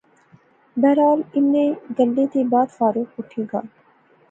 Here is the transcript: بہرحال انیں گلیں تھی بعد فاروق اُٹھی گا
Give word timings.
بہرحال 0.81 1.21
انیں 1.37 1.69
گلیں 1.99 2.27
تھی 2.31 2.43
بعد 2.53 2.67
فاروق 2.79 3.07
اُٹھی 3.19 3.43
گا 3.53 3.59